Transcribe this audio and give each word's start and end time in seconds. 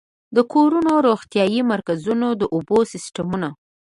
د 0.35 0.37
کورونو، 0.53 0.91
روغتيايي 1.07 1.61
مرکزونو، 1.71 2.27
د 2.41 2.43
اوبو 2.55 2.77
سيستمونو 2.91 3.49